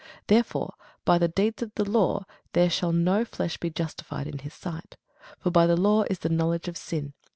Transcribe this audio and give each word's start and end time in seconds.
Therefore 0.25 0.73
by 1.05 1.19
the 1.19 1.27
deeds 1.27 1.61
of 1.61 1.75
the 1.75 1.87
law 1.87 2.25
there 2.53 2.71
shall 2.71 2.91
no 2.91 3.23
flesh 3.23 3.57
be 3.57 3.69
justified 3.69 4.25
in 4.25 4.39
his 4.39 4.55
sight: 4.55 4.97
for 5.37 5.51
by 5.51 5.67
the 5.67 5.77
law 5.77 6.05
is 6.09 6.17
the 6.17 6.27
knowledge 6.29 6.67
of 6.67 6.75
sin. 6.75 7.13